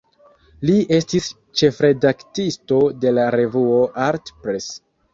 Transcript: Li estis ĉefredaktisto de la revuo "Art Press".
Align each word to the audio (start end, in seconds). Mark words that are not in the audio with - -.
Li 0.69 0.77
estis 0.97 1.27
ĉefredaktisto 1.61 2.83
de 3.05 3.15
la 3.21 3.29
revuo 3.39 3.81
"Art 4.11 4.39
Press". 4.45 4.77